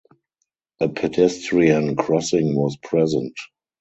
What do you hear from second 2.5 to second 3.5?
was present.